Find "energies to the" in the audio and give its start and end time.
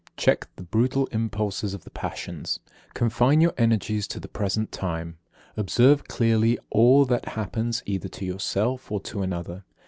3.55-4.27